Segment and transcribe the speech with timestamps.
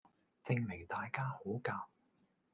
[0.45, 1.79] 證明大家好夾